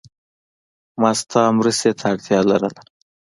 [1.01, 2.81] ما ستا مرستی ته اړتیا لرله.